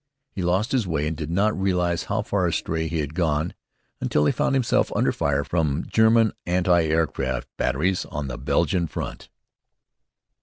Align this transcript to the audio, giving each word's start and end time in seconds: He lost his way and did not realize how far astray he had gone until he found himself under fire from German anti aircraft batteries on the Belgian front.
He 0.31 0.41
lost 0.41 0.71
his 0.71 0.87
way 0.87 1.05
and 1.07 1.15
did 1.15 1.29
not 1.29 1.55
realize 1.55 2.05
how 2.05 2.23
far 2.23 2.47
astray 2.47 2.87
he 2.87 3.01
had 3.01 3.13
gone 3.13 3.53
until 3.99 4.25
he 4.25 4.31
found 4.31 4.55
himself 4.55 4.91
under 4.95 5.11
fire 5.11 5.43
from 5.43 5.85
German 5.87 6.33
anti 6.47 6.85
aircraft 6.87 7.47
batteries 7.55 8.05
on 8.05 8.27
the 8.27 8.39
Belgian 8.39 8.87
front. 8.87 9.29